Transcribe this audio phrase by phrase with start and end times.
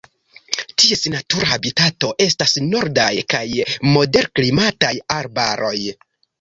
[0.83, 3.45] Ties natura habitato estas nordaj kaj
[3.93, 5.79] moderklimataj arbaroj.